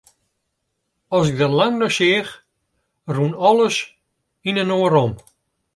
[1.17, 2.31] As ik der lang nei seach,
[3.15, 3.77] rûn alles
[4.47, 5.13] yninoar om.